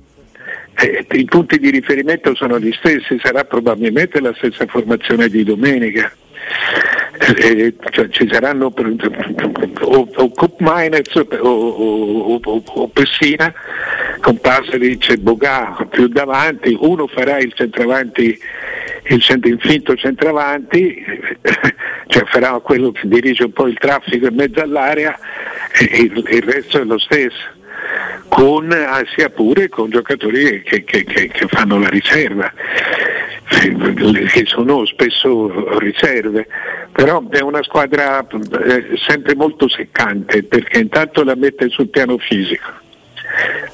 eh, 0.76 1.06
I 1.12 1.24
punti 1.24 1.58
di 1.58 1.70
riferimento 1.70 2.34
sono 2.34 2.58
gli 2.58 2.72
stessi, 2.72 3.18
sarà 3.22 3.44
probabilmente 3.44 4.20
la 4.20 4.34
stessa 4.36 4.66
formazione 4.66 5.28
di 5.28 5.44
domenica. 5.44 6.10
Eh, 7.18 7.58
eh 7.58 7.74
cioè, 7.90 8.08
ci 8.08 8.28
saranno 8.30 8.66
o, 9.80 10.08
o 10.14 10.28
Cup 10.30 10.56
Miners 10.58 11.14
o, 11.14 11.26
o, 11.38 12.40
o, 12.42 12.88
Pessina 12.88 13.52
con 14.20 14.38
Pasalic 14.38 15.10
e 15.10 15.18
Bogà 15.18 15.76
più 15.88 16.08
davanti, 16.08 16.76
uno 16.80 17.06
farà 17.06 17.38
il 17.38 17.52
centravanti 17.54 18.36
il, 19.06 19.20
centro, 19.20 19.50
il 19.50 19.60
finto 19.60 19.94
centravanti, 19.96 21.04
cioè 22.08 22.24
farà 22.26 22.58
quello 22.60 22.92
che 22.92 23.06
dirige 23.08 23.44
un 23.44 23.52
po' 23.52 23.66
il 23.66 23.78
traffico 23.78 24.26
in 24.26 24.34
mezzo 24.34 24.60
all'area 24.60 25.18
e 25.72 25.84
il, 26.02 26.24
il 26.28 26.42
resto 26.42 26.80
è 26.80 26.84
lo 26.84 26.98
stesso 26.98 27.52
con, 28.28 28.72
ah, 28.72 29.04
sia 29.14 29.28
pure 29.28 29.68
con 29.68 29.90
giocatori 29.90 30.62
che, 30.62 30.84
che, 30.84 31.04
che, 31.04 31.28
che 31.28 31.46
fanno 31.48 31.78
la 31.78 31.88
riserva 31.88 32.52
che 33.46 34.44
sono 34.46 34.84
spesso 34.86 35.78
riserve, 35.78 36.46
però 36.92 37.22
è 37.28 37.40
una 37.40 37.62
squadra 37.62 38.26
eh, 38.26 38.96
sempre 38.96 39.34
molto 39.34 39.68
seccante 39.68 40.42
perché 40.42 40.80
intanto 40.80 41.22
la 41.22 41.34
mette 41.34 41.68
sul 41.68 41.88
piano 41.88 42.18
fisico. 42.18 42.82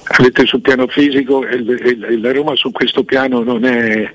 La 0.09 0.25
mette 0.25 0.47
sul 0.47 0.61
piano 0.61 0.87
fisico 0.87 1.45
la 1.45 2.33
Roma 2.33 2.55
su 2.57 2.71
questo 2.73 3.05
piano 3.05 3.43
non 3.43 3.65
è, 3.65 4.13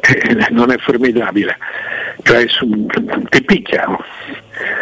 eh, 0.00 0.46
non 0.50 0.70
è 0.70 0.78
formidabile, 0.78 1.56
cioè 2.22 2.44
su, 2.48 2.86
ti 3.28 3.42
picchiano. 3.42 3.98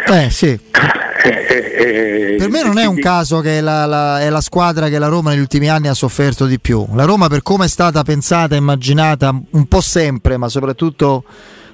Eh 0.07 0.29
sì. 0.29 0.47
Eh, 0.47 1.45
eh, 1.49 2.33
eh, 2.33 2.35
per 2.37 2.49
me 2.49 2.63
non 2.63 2.77
è 2.77 2.85
un 2.85 2.99
caso 2.99 3.41
che 3.41 3.59
la, 3.59 3.85
la, 3.85 4.21
è 4.21 4.29
la 4.29 4.41
squadra 4.41 4.87
che 4.87 4.99
la 4.99 5.07
Roma 5.07 5.31
negli 5.31 5.39
ultimi 5.39 5.69
anni 5.69 5.87
ha 5.87 5.93
sofferto 5.93 6.45
di 6.45 6.59
più. 6.59 6.85
La 6.93 7.05
Roma 7.05 7.27
per 7.27 7.41
come 7.41 7.65
è 7.65 7.67
stata 7.67 8.03
pensata 8.03 8.55
e 8.55 8.59
immaginata 8.59 9.37
un 9.51 9.65
po' 9.65 9.81
sempre, 9.81 10.37
ma 10.37 10.47
soprattutto 10.47 11.23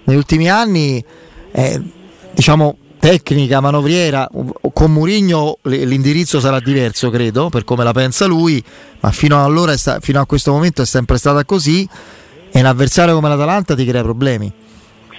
negli 0.05 0.17
ultimi 0.17 0.49
anni, 0.49 1.03
diciamo 2.31 2.77
tecnica, 2.99 3.59
manovriera, 3.59 4.29
con 4.71 4.91
Murigno 4.91 5.57
l'indirizzo 5.63 6.39
sarà 6.39 6.61
diverso, 6.61 7.09
credo, 7.09 7.49
per 7.49 7.65
come 7.65 7.83
la 7.83 7.91
pensa 7.91 8.25
lui, 8.25 8.63
ma 9.01 9.11
fino, 9.11 9.43
allora 9.43 9.75
sta, 9.75 9.99
fino 9.99 10.21
a 10.21 10.25
questo 10.25 10.53
momento 10.53 10.81
è 10.81 10.85
sempre 10.85 11.17
stata 11.17 11.43
così 11.43 11.87
e 12.55 12.59
un 12.59 12.65
avversario 12.67 13.15
come 13.15 13.29
l'Atalanta 13.29 13.73
ti 13.73 13.83
crea 13.83 14.03
problemi. 14.03 14.51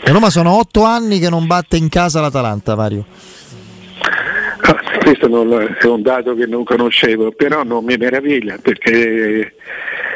La 0.04 0.12
Roma 0.12 0.30
sono 0.30 0.56
otto 0.56 0.84
anni 0.84 1.18
che 1.18 1.28
non 1.28 1.46
batte 1.46 1.76
in 1.76 1.88
casa 1.88 2.20
l'Atalanta, 2.20 2.76
Mario. 2.76 3.04
Ah, 4.60 4.80
questo 5.02 5.26
è 5.26 5.86
un 5.86 6.02
dato 6.02 6.34
che 6.34 6.46
non 6.46 6.62
conoscevo, 6.62 7.32
però 7.32 7.64
non 7.64 7.84
mi 7.84 7.96
meraviglia 7.96 8.56
perché, 8.62 9.54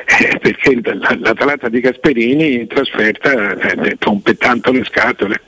eh, 0.04 0.38
perché 0.40 0.80
l'Atalanta 1.20 1.68
di 1.68 1.80
Gasperini 1.80 2.54
in 2.54 2.66
trasferta 2.68 3.58
eh, 3.58 3.96
rompe 3.98 4.36
tanto 4.36 4.70
le 4.70 4.84
scatole, 4.84 5.40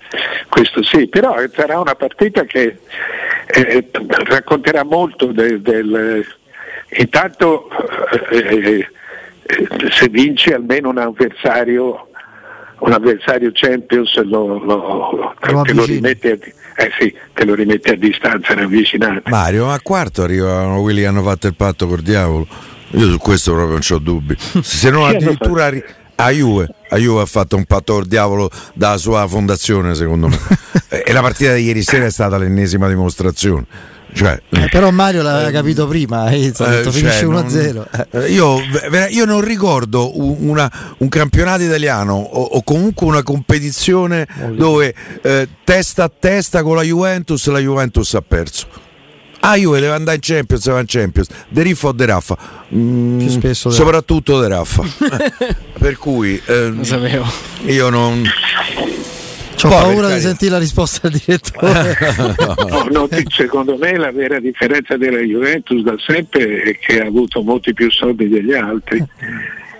questo 0.48 0.82
sì, 0.82 1.06
però 1.06 1.36
sarà 1.54 1.78
una 1.78 1.94
partita 1.94 2.44
che 2.44 2.78
eh, 3.46 3.90
racconterà 4.24 4.82
molto 4.82 5.26
del... 5.26 5.60
del 5.60 6.26
intanto 6.92 7.68
eh, 8.30 8.38
eh, 8.38 8.90
se 9.90 10.08
vince 10.08 10.54
almeno 10.54 10.90
un 10.90 10.98
avversario 10.98 12.06
un 12.80 12.92
avversario 12.92 13.50
Champions 13.52 14.14
lo, 14.24 14.58
lo, 14.58 15.34
lo 15.38 15.62
te, 15.62 15.72
lo 15.72 15.84
rimette 15.84 16.32
a, 16.32 16.82
eh 16.82 16.90
sì, 16.98 17.14
te 17.34 17.44
lo 17.44 17.54
rimette 17.54 17.92
a 17.92 17.96
distanza 17.96 18.54
ravvicinato. 18.54 19.28
Mario, 19.28 19.66
ma 19.66 19.74
a 19.74 19.80
quarto 19.80 20.22
arrivano 20.22 20.80
quelli 20.80 21.00
che 21.00 21.06
hanno 21.06 21.22
fatto 21.22 21.46
il 21.46 21.54
patto 21.54 21.86
col 21.86 22.00
diavolo. 22.00 22.46
Io 22.92 23.10
su 23.10 23.18
questo 23.18 23.52
proprio 23.52 23.78
non 23.78 23.82
ho 23.88 23.98
dubbi. 23.98 24.34
Se 24.38 24.90
non 24.90 25.04
addirittura 25.08 25.70
a 26.14 26.30
Juve, 26.30 26.68
a 26.88 26.96
Juve 26.96 27.22
ha 27.22 27.26
fatto 27.26 27.56
un 27.56 27.64
patto 27.64 27.94
col 27.94 28.06
diavolo 28.06 28.50
dalla 28.72 28.96
sua 28.96 29.26
fondazione, 29.28 29.94
secondo 29.94 30.28
me. 30.28 30.38
e 30.88 31.12
la 31.12 31.20
partita 31.20 31.52
di 31.52 31.64
ieri 31.64 31.82
sera 31.82 32.06
è 32.06 32.10
stata 32.10 32.38
l'ennesima 32.38 32.88
dimostrazione. 32.88 33.66
Cioè, 34.12 34.40
eh, 34.50 34.68
però 34.70 34.90
Mario 34.90 35.22
l'aveva 35.22 35.48
eh, 35.48 35.52
capito 35.52 35.86
prima, 35.86 36.28
eh, 36.30 36.50
detto, 36.52 36.90
finisce 36.90 37.20
cioè, 37.20 37.42
1-0. 37.42 37.72
Non, 37.72 37.86
eh, 38.10 38.30
io, 38.32 38.58
io, 39.08 39.24
non 39.24 39.40
ricordo 39.40 40.18
una, 40.42 40.70
un 40.98 41.08
campionato 41.08 41.62
italiano 41.62 42.14
o, 42.14 42.42
o 42.42 42.62
comunque 42.62 43.06
una 43.06 43.22
competizione 43.22 44.26
dove 44.52 44.94
eh, 45.22 45.48
testa 45.64 46.04
a 46.04 46.12
testa 46.16 46.62
con 46.62 46.76
la 46.76 46.82
Juventus 46.82 47.46
la 47.48 47.58
Juventus 47.60 48.14
ha 48.14 48.22
perso. 48.22 48.88
Ah, 49.42 49.56
Juve 49.56 49.80
deve 49.80 49.94
andare 49.94 50.16
in 50.16 50.22
Champions, 50.22 50.68
va 50.68 50.80
in 50.80 50.86
Champions. 50.86 51.28
De 51.48 51.62
Riffa 51.62 51.88
o 51.88 51.92
De 51.92 52.04
Raffa? 52.04 52.36
Mm, 52.74 53.18
Più 53.18 53.28
spesso 53.30 53.70
soprattutto 53.70 54.38
De 54.38 54.48
Raffa. 54.48 54.84
per 55.78 55.96
cui 55.96 56.40
eh, 56.44 56.74
io 57.64 57.88
non 57.88 58.22
ho 59.66 59.68
paura 59.68 60.12
di 60.12 60.20
sentire 60.20 60.52
la 60.52 60.58
risposta 60.58 61.08
del 61.08 61.20
direttore. 61.24 61.96
no, 62.68 62.86
no, 62.90 63.08
secondo 63.28 63.76
me 63.76 63.96
la 63.96 64.12
vera 64.12 64.38
differenza 64.40 64.96
della 64.96 65.20
Juventus 65.20 65.82
da 65.82 65.94
sempre 65.98 66.62
è 66.62 66.78
che 66.78 67.00
ha 67.00 67.06
avuto 67.06 67.42
molti 67.42 67.72
più 67.72 67.90
soldi 67.90 68.28
degli 68.28 68.52
altri 68.52 69.04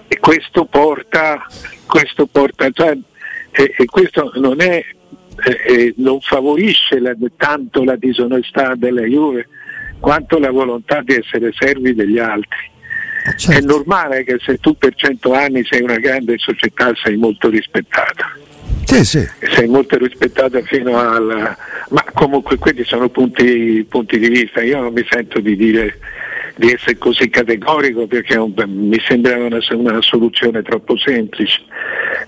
e 0.09 0.19
questo 0.19 0.65
porta, 0.65 1.47
questo 1.87 2.27
porta 2.27 2.69
cioè, 2.71 2.97
e, 3.51 3.75
e, 3.77 3.85
questo 3.85 4.33
non, 4.37 4.61
è, 4.61 4.85
eh, 5.67 5.95
non 5.99 6.21
favorisce 6.21 6.99
la, 6.99 7.15
tanto 7.37 7.85
la 7.85 7.97
disonestà 7.97 8.75
della 8.75 9.05
Juve 9.05 9.49
quanto 10.01 10.39
la 10.39 10.51
volontà 10.51 11.03
di 11.03 11.15
essere 11.15 11.53
servi 11.53 11.95
degli 11.95 12.19
altri. 12.19 12.69
Certo. 13.37 13.53
È 13.53 13.61
normale 13.61 14.25
che 14.25 14.39
se 14.41 14.57
tu 14.59 14.77
per 14.77 14.95
cento 14.95 15.35
anni 15.35 15.63
sei 15.65 15.83
una 15.83 15.99
grande 15.99 16.39
società 16.39 16.91
sei 16.95 17.17
molto 17.17 17.51
rispettata 17.51 18.40
sì, 18.85 19.05
sì. 19.05 19.29
sei 19.55 19.69
molto 19.69 19.97
rispettata 19.97 20.61
fino 20.63 20.99
alla... 20.99 21.57
ma 21.91 22.05
comunque 22.13 22.57
questi 22.57 22.85
sono 22.85 23.09
punti, 23.09 23.85
punti 23.89 24.19
di 24.19 24.29
vista, 24.29 24.63
io 24.63 24.81
non 24.81 24.93
mi 24.93 25.07
sento 25.09 25.41
di 25.41 25.57
dire 25.57 25.99
di 26.61 26.71
essere 26.71 26.99
così 26.99 27.31
categorico 27.31 28.07
perché 28.07 28.37
mi 28.39 29.01
sembra 29.07 29.37
una, 29.37 29.59
una, 29.71 30.03
soluzione 30.03 30.61
troppo 30.63 30.97
semplice. 30.99 31.63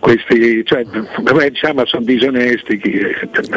questi, 0.00 0.62
cioè, 0.64 0.84
diciamo, 1.50 1.84
sono 1.84 2.04
disonesti. 2.04 2.80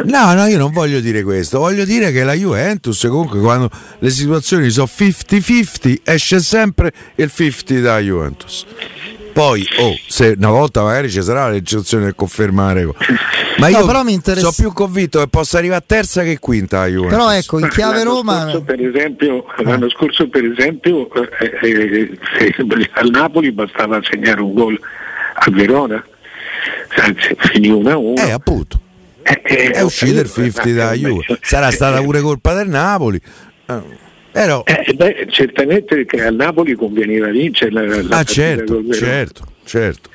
No, 0.03 0.33
no, 0.33 0.45
io 0.45 0.57
non 0.57 0.71
voglio 0.71 0.99
dire 0.99 1.23
questo, 1.23 1.59
voglio 1.59 1.85
dire 1.85 2.11
che 2.11 2.23
la 2.25 2.33
Juventus 2.33 3.07
comunque 3.09 3.39
quando 3.39 3.69
le 3.99 4.09
situazioni 4.09 4.69
sono 4.69 4.89
50-50 4.93 5.99
esce 6.03 6.39
sempre 6.39 6.91
il 7.15 7.31
50 7.31 7.79
da 7.79 7.99
Juventus. 7.99 8.65
Poi, 9.35 9.67
oh, 9.79 9.93
se 10.07 10.33
una 10.37 10.49
volta 10.49 10.81
magari 10.81 11.09
ci 11.09 11.21
sarà 11.21 11.49
l'eccezione 11.49 12.05
del 12.05 12.15
confermare. 12.15 12.85
Ma 13.59 13.67
io 13.67 13.85
no, 13.85 14.09
interessa... 14.09 14.49
sono 14.49 14.69
più 14.69 14.71
convinto 14.71 15.19
che 15.19 15.27
possa 15.27 15.57
arrivare 15.57 15.81
a 15.81 15.83
terza 15.85 16.23
che 16.23 16.39
quinta 16.39 16.79
a 16.79 16.87
Juventus. 16.87 17.17
Però 17.17 17.33
ecco, 17.33 17.59
in 17.59 17.67
chiave 17.67 17.97
l'anno 17.97 18.11
Roma. 18.11 18.39
Scorso, 18.43 18.61
per 18.61 18.79
esempio, 18.79 19.45
ah. 19.45 19.63
L'anno 19.63 19.89
scorso, 19.89 20.29
per 20.29 20.45
esempio, 20.45 21.09
eh, 21.39 22.17
eh, 22.39 22.89
al 22.93 23.09
Napoli 23.09 23.51
bastava 23.51 23.99
segnare 24.09 24.39
un 24.39 24.53
gol 24.53 24.79
a 25.33 25.51
Verona. 25.51 26.01
Anzi, 26.95 27.35
finì 27.37 27.71
1-1. 27.71 28.17
Eh, 28.17 28.31
appunto. 28.31 28.79
Eh, 29.21 29.41
eh, 29.43 29.71
è 29.71 29.81
uscito 29.81 30.21
il 30.21 30.31
50 30.31 30.71
da 30.71 30.93
Juve. 30.93 31.39
Sarà 31.41 31.71
stata 31.71 32.01
pure 32.01 32.21
colpa 32.21 32.53
del 32.53 32.69
Napoli. 32.69 33.19
Però... 34.35 34.63
Eh, 34.65 34.93
beh, 34.93 35.27
certamente 35.29 36.05
che 36.05 36.21
al 36.21 36.35
Napoli 36.35 36.75
conveniva 36.75 37.29
vincere 37.29 37.71
la, 37.71 38.01
la 38.01 38.17
ah, 38.17 38.23
certo, 38.25 38.83
certo, 38.91 39.47
certo. 39.63 40.09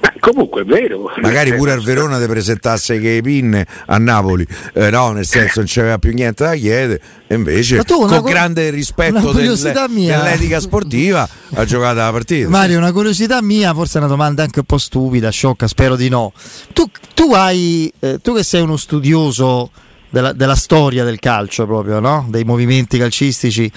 Ma 0.00 0.12
comunque 0.20 0.60
è 0.60 0.64
vero. 0.64 1.10
Magari 1.20 1.52
pure 1.52 1.72
al 1.72 1.82
Verona 1.82 2.20
ti 2.20 2.26
presentasse 2.26 3.00
che 3.00 3.18
pinne 3.24 3.66
a 3.86 3.98
Napoli, 3.98 4.46
eh, 4.74 4.88
no, 4.90 5.10
nel 5.10 5.26
senso 5.26 5.58
non 5.58 5.66
c'aveva 5.68 5.98
più 5.98 6.12
niente 6.12 6.44
da 6.44 6.54
chiedere, 6.54 7.00
e 7.26 7.34
invece 7.34 7.82
con 7.84 8.06
co- 8.06 8.22
grande 8.22 8.70
rispetto 8.70 9.32
del, 9.32 9.58
dell'etica 9.58 10.60
sportiva 10.60 11.28
ha 11.54 11.64
giocato 11.64 11.96
la 11.96 12.12
partita. 12.12 12.48
Mario, 12.48 12.78
una 12.78 12.92
curiosità 12.92 13.42
mia, 13.42 13.74
forse 13.74 13.96
è 13.96 13.98
una 13.98 14.06
domanda 14.06 14.44
anche 14.44 14.60
un 14.60 14.66
po' 14.66 14.78
stupida, 14.78 15.30
sciocca, 15.30 15.66
spero 15.66 15.96
di 15.96 16.08
no. 16.08 16.32
Tu, 16.72 16.88
tu 17.14 17.32
hai, 17.34 17.92
eh, 17.98 18.20
tu 18.22 18.32
che 18.32 18.44
sei 18.44 18.60
uno 18.62 18.76
studioso 18.76 19.72
della, 20.14 20.32
della, 20.32 20.54
storia 20.54 21.02
del 21.02 21.18
calcio 21.18 21.66
proprio, 21.66 21.98
no? 21.98 22.24
dei 22.28 22.44
movimenti 22.44 22.96
calcistici. 22.96 23.70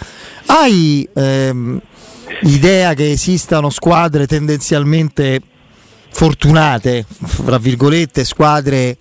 Hai 0.46 1.08
ehm, 1.14 1.82
idea 2.42 2.94
che 2.94 3.10
esistano 3.10 3.72
squadre 3.72 4.28
tendenzialmente 4.28 5.42
fortunate, 6.12 7.06
fra 7.10 7.58
virgolette, 7.58 8.24
squadre 8.24 8.98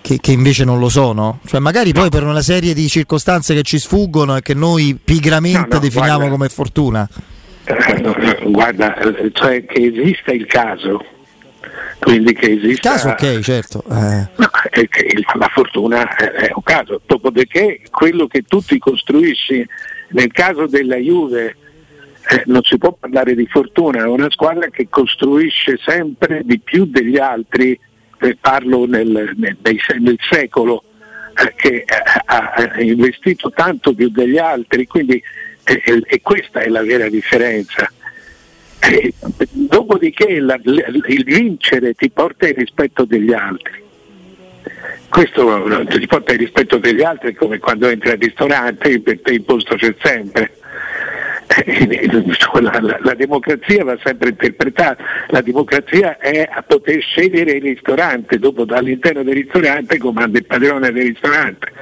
che, 0.00 0.18
che, 0.20 0.32
invece 0.32 0.64
non 0.64 0.80
lo 0.80 0.88
sono? 0.88 1.38
Cioè 1.46 1.60
magari 1.60 1.92
poi 1.92 2.08
per 2.08 2.24
una 2.24 2.42
serie 2.42 2.74
di 2.74 2.88
circostanze 2.88 3.54
che 3.54 3.62
ci 3.62 3.78
sfuggono 3.78 4.36
e 4.36 4.42
che 4.42 4.54
noi 4.54 4.98
pigramente 5.02 5.58
no, 5.58 5.74
no, 5.74 5.78
definiamo 5.78 6.16
guarda, 6.16 6.30
come 6.32 6.48
fortuna? 6.48 7.08
Guarda, 8.44 8.96
cioè 9.32 9.64
che 9.64 9.92
esista 9.94 10.32
il 10.32 10.46
caso 10.46 11.04
quindi 12.00 12.32
che 12.32 12.52
esista 12.52 12.92
caso 12.92 13.08
ok 13.10 13.38
certo 13.40 13.84
eh. 13.90 14.28
no, 14.36 14.50
la 15.34 15.48
fortuna 15.52 16.16
è 16.16 16.50
un 16.54 16.62
caso 16.62 17.00
dopodiché 17.06 17.82
quello 17.90 18.26
che 18.26 18.42
tu 18.42 18.60
ti 18.62 18.78
costruisci 18.78 19.66
nel 20.08 20.32
caso 20.32 20.66
della 20.66 20.96
Juve 20.96 21.56
eh, 22.28 22.42
non 22.46 22.62
si 22.62 22.78
può 22.78 22.92
parlare 22.92 23.34
di 23.34 23.46
fortuna 23.46 24.00
è 24.00 24.06
una 24.06 24.30
squadra 24.30 24.68
che 24.68 24.88
costruisce 24.88 25.78
sempre 25.82 26.40
di 26.44 26.58
più 26.58 26.86
degli 26.86 27.18
altri 27.18 27.78
eh, 28.22 28.36
parlo 28.40 28.86
nel, 28.86 29.32
nel, 29.36 29.56
nel 29.62 30.18
secolo 30.28 30.82
eh, 31.34 31.52
che 31.54 31.84
ha, 32.24 32.52
ha, 32.54 32.80
investito 32.80 33.50
tanto 33.50 33.94
più 33.94 34.08
degli 34.10 34.38
altri 34.38 34.86
quindi 34.86 35.22
e 35.62 36.20
questa 36.20 36.60
è 36.60 36.68
la 36.68 36.82
vera 36.82 37.08
differenza 37.08 37.88
eh, 38.80 39.12
dopodiché 39.50 40.40
la, 40.40 40.58
il 40.62 41.24
vincere 41.24 41.94
ti 41.94 42.10
porta 42.10 42.48
il 42.48 42.54
rispetto 42.54 43.04
degli 43.04 43.32
altri. 43.32 43.88
Questo 45.08 45.86
ti 45.88 46.06
porta 46.06 46.32
il 46.32 46.38
rispetto 46.38 46.78
degli 46.78 47.02
altri 47.02 47.34
come 47.34 47.58
quando 47.58 47.88
entri 47.88 48.10
al 48.10 48.18
ristorante, 48.18 49.00
per 49.00 49.20
te 49.20 49.32
il 49.32 49.42
posto 49.42 49.74
c'è 49.74 49.94
sempre. 50.00 50.52
La, 52.60 52.78
la, 52.80 52.98
la, 53.02 53.14
democrazia 53.14 53.82
va 53.82 53.98
sempre 54.04 54.28
interpretata, 54.28 55.02
la 55.28 55.40
democrazia 55.40 56.16
è 56.18 56.48
a 56.48 56.62
poter 56.62 57.00
scegliere 57.00 57.52
il 57.52 57.62
ristorante, 57.62 58.38
dopo 58.38 58.64
all'interno 58.68 59.24
del 59.24 59.34
ristorante 59.34 59.98
comanda 59.98 60.38
il 60.38 60.46
padrone 60.46 60.92
del 60.92 61.02
ristorante, 61.02 61.72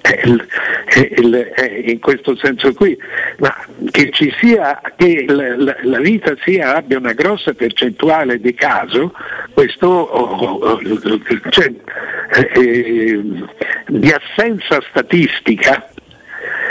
è, 0.00 0.22
il, 0.24 0.44
è, 0.86 1.08
il, 1.18 1.34
è 1.54 1.82
in 1.86 2.00
questo 2.00 2.34
senso 2.36 2.72
qui, 2.72 2.98
ma 3.38 3.54
che 3.92 4.10
sia, 4.40 4.80
che 4.96 5.26
la, 5.28 5.76
la 5.82 6.00
vita 6.00 6.34
sia, 6.42 6.74
abbia 6.74 6.98
una 6.98 7.12
grossa 7.12 7.52
percentuale 7.52 8.40
di 8.40 8.54
caso, 8.54 9.12
questo 9.52 9.86
oh, 9.86 10.58
oh, 10.60 10.80
cioè, 11.50 11.70
eh, 12.54 13.22
di 13.86 14.10
assenza 14.10 14.82
statistica 14.88 15.91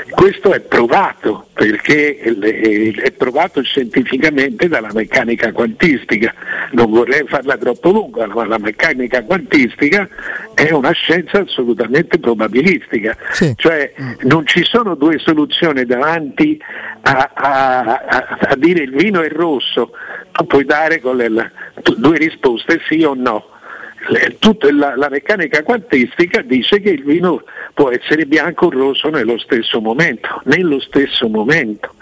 questo 0.09 0.53
è 0.53 0.59
provato 0.59 1.47
perché 1.53 2.19
è 2.19 3.11
provato 3.11 3.61
scientificamente 3.63 4.67
dalla 4.67 4.91
meccanica 4.93 5.51
quantistica. 5.51 6.33
Non 6.71 6.91
vorrei 6.91 7.23
farla 7.27 7.57
troppo 7.57 7.91
lunga, 7.91 8.27
ma 8.27 8.45
la 8.45 8.57
meccanica 8.57 9.23
quantistica 9.23 10.07
è 10.53 10.71
una 10.71 10.91
scienza 10.91 11.39
assolutamente 11.39 12.19
probabilistica. 12.19 13.15
Sì. 13.31 13.53
Cioè 13.55 13.93
non 14.21 14.45
ci 14.45 14.63
sono 14.63 14.95
due 14.95 15.17
soluzioni 15.19 15.85
davanti 15.85 16.61
a, 17.01 17.31
a, 17.33 17.79
a, 17.79 18.37
a 18.49 18.55
dire 18.55 18.83
il 18.83 18.91
vino 18.91 19.21
è 19.21 19.29
rosso, 19.29 19.91
tu 20.31 20.45
puoi 20.45 20.65
dare 20.65 20.99
con 20.99 21.17
le, 21.17 21.51
due 21.97 22.17
risposte 22.17 22.81
sì 22.87 23.03
o 23.03 23.13
no 23.13 23.45
tutta 24.39 24.71
la, 24.71 24.95
la, 24.95 25.09
meccanica 25.09 25.63
quantistica 25.63 26.41
dice 26.41 26.81
che 26.81 26.89
il 26.89 27.03
vino 27.03 27.43
può 27.81 27.89
essere 27.89 28.27
bianco 28.27 28.67
o 28.67 28.69
rosso 28.69 29.09
nello 29.09 29.39
stesso 29.39 29.81
momento, 29.81 30.39
nello 30.43 30.79
stesso 30.79 31.27
momento. 31.27 31.95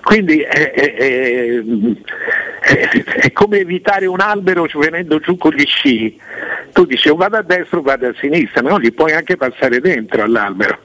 Quindi 0.00 0.40
è, 0.40 0.70
è, 0.70 0.94
è, 0.94 1.62
è 3.20 3.32
come 3.32 3.58
evitare 3.58 4.06
un 4.06 4.20
albero 4.20 4.66
venendo 4.72 5.18
giù 5.18 5.36
con 5.36 5.52
gli 5.52 5.66
sci. 5.66 6.18
Tu 6.72 6.86
dici 6.86 7.10
o 7.10 7.16
vado 7.16 7.36
a 7.36 7.42
destra 7.42 7.76
o 7.76 7.82
vado 7.82 8.08
a 8.08 8.14
sinistra, 8.18 8.62
no? 8.62 8.80
Gli 8.80 8.90
puoi 8.94 9.12
anche 9.12 9.36
passare 9.36 9.80
dentro 9.80 10.22
all'albero 10.22 10.78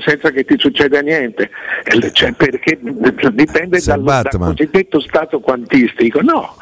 senza 0.00 0.30
che 0.30 0.44
ti 0.44 0.54
succeda 0.56 1.00
niente, 1.00 1.50
cioè 2.12 2.32
perché 2.32 2.78
dipende 3.32 3.80
dal, 3.82 4.02
dal, 4.02 4.28
cosiddetto 4.30 5.00
stato 5.00 5.40
quantistico. 5.40 6.20
No, 6.20 6.56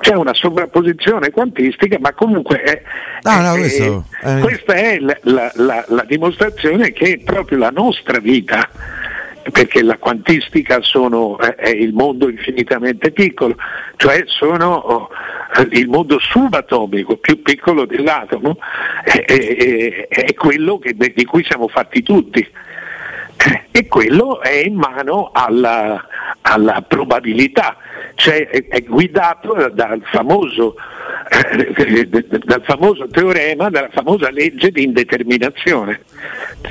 c'è 0.00 0.14
una 0.14 0.34
sovrapposizione 0.34 1.30
quantistica, 1.30 1.98
ma 2.00 2.12
comunque 2.12 2.62
è, 2.62 2.82
no, 3.22 3.40
no, 3.40 3.54
questo, 3.54 4.04
è, 4.20 4.38
questa 4.40 4.74
è 4.74 4.98
la, 4.98 5.50
la, 5.54 5.84
la, 5.88 6.04
dimostrazione 6.06 6.92
che 6.92 7.20
proprio 7.24 7.58
la 7.58 7.70
nostra 7.70 8.18
vita, 8.18 8.68
perché 9.50 9.82
la 9.82 9.98
quantistica 9.98 10.80
sono, 10.82 11.38
è 11.38 11.68
il 11.68 11.92
mondo 11.92 12.28
infinitamente 12.28 13.10
piccolo, 13.10 13.56
cioè 13.96 14.22
sono 14.26 14.74
oh, 14.74 15.08
il 15.70 15.88
mondo 15.88 16.18
subatomico 16.18 17.16
più 17.16 17.42
piccolo 17.42 17.84
dell'atomo, 17.84 18.58
è, 19.02 19.24
è, 19.24 20.06
è 20.08 20.34
quello 20.34 20.78
che, 20.78 20.94
di 20.94 21.24
cui 21.24 21.44
siamo 21.44 21.68
fatti 21.68 22.02
tutti. 22.02 22.48
E 23.72 23.88
quello 23.88 24.40
è 24.40 24.52
in 24.52 24.76
mano 24.76 25.30
alla, 25.32 26.06
alla 26.42 26.84
probabilità, 26.86 27.76
cioè 28.22 28.46
è, 28.46 28.68
è 28.68 28.82
guidato 28.84 29.68
dal 29.74 30.00
famoso, 30.04 30.76
eh, 31.28 32.08
dal 32.08 32.62
famoso, 32.62 33.08
teorema, 33.08 33.68
dalla 33.68 33.88
famosa 33.90 34.30
legge 34.30 34.70
di 34.70 34.84
indeterminazione. 34.84 36.02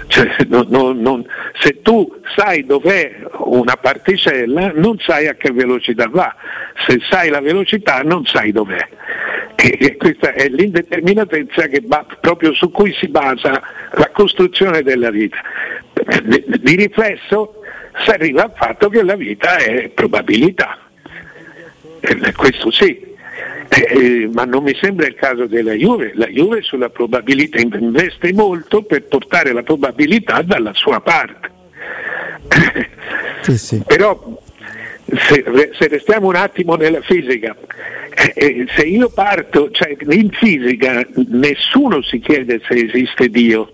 Cioè, 0.07 0.45
non, 0.47 0.67
non, 0.69 1.01
non, 1.01 1.25
se 1.59 1.81
tu 1.81 2.09
sai 2.37 2.65
dov'è 2.65 3.17
una 3.39 3.75
particella 3.75 4.71
non 4.75 4.97
sai 4.99 5.27
a 5.27 5.33
che 5.33 5.51
velocità 5.51 6.07
va, 6.07 6.33
se 6.87 6.99
sai 7.09 7.27
la 7.27 7.41
velocità 7.41 7.99
non 7.99 8.25
sai 8.25 8.53
dov'è. 8.53 8.87
E 9.55 9.97
questa 9.97 10.31
è 10.31 10.47
l'indeterminatezza 10.47 11.67
va, 11.83 12.05
proprio 12.21 12.53
su 12.53 12.71
cui 12.71 12.93
si 12.93 13.09
basa 13.09 13.61
la 13.91 14.09
costruzione 14.13 14.83
della 14.83 15.11
vita. 15.11 15.37
Di 16.23 16.75
riflesso 16.77 17.55
si 18.05 18.09
arriva 18.09 18.43
al 18.43 18.53
fatto 18.55 18.87
che 18.87 19.03
la 19.03 19.17
vita 19.17 19.57
è 19.57 19.89
probabilità. 19.89 20.77
E 22.01 22.33
questo 22.33 22.71
sì, 22.71 22.99
eh, 23.69 24.29
ma 24.33 24.43
non 24.43 24.63
mi 24.63 24.75
sembra 24.75 25.07
il 25.07 25.15
caso 25.15 25.45
della 25.45 25.73
Juve. 25.73 26.11
La 26.15 26.27
Juve 26.27 26.61
sulla 26.61 26.89
probabilità 26.89 27.59
investe 27.59 28.33
molto 28.33 28.81
per 28.81 29.03
portare 29.03 29.53
la 29.53 29.63
probabilità 29.63 30.41
dalla 30.41 30.73
sua 30.73 30.99
parte. 30.99 31.49
Sì, 33.41 33.57
sì. 33.57 33.83
Però 33.87 34.39
se, 35.05 35.71
se, 35.73 35.87
restiamo 35.87 36.27
un 36.27 36.35
attimo 36.35 36.75
nella 36.75 37.01
fisica, 37.01 37.55
eh, 38.13 38.33
eh, 38.35 38.65
se 38.75 38.83
io 38.83 39.09
parto, 39.09 39.71
cioè 39.71 39.95
in 40.09 40.29
fisica 40.31 41.05
nessuno 41.29 42.01
si 42.01 42.19
chiede 42.19 42.61
se 42.67 42.73
esiste 42.73 43.29
Dio, 43.29 43.71